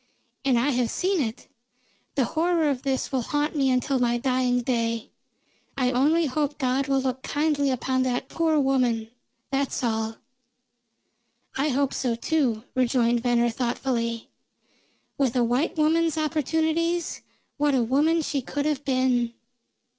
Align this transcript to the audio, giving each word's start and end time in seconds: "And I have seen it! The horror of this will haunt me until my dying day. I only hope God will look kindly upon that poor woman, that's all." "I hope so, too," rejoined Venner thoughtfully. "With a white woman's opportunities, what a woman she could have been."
"And 0.43 0.57
I 0.57 0.71
have 0.71 0.89
seen 0.89 1.21
it! 1.21 1.47
The 2.15 2.25
horror 2.25 2.71
of 2.71 2.81
this 2.81 3.11
will 3.11 3.21
haunt 3.21 3.55
me 3.55 3.69
until 3.69 3.99
my 3.99 4.17
dying 4.17 4.61
day. 4.63 5.11
I 5.77 5.91
only 5.91 6.25
hope 6.25 6.57
God 6.57 6.87
will 6.87 6.99
look 7.01 7.21
kindly 7.21 7.69
upon 7.69 8.01
that 8.01 8.27
poor 8.27 8.59
woman, 8.59 9.11
that's 9.51 9.83
all." 9.83 10.15
"I 11.55 11.69
hope 11.69 11.93
so, 11.93 12.15
too," 12.15 12.63
rejoined 12.73 13.21
Venner 13.21 13.51
thoughtfully. 13.51 14.27
"With 15.19 15.35
a 15.35 15.43
white 15.43 15.77
woman's 15.77 16.17
opportunities, 16.17 17.21
what 17.57 17.75
a 17.75 17.83
woman 17.83 18.23
she 18.23 18.41
could 18.41 18.65
have 18.65 18.83
been." 18.83 19.35